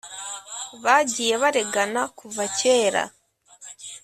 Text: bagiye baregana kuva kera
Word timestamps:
bagiye 0.83 1.33
baregana 1.41 2.01
kuva 2.17 2.43
kera 2.59 3.03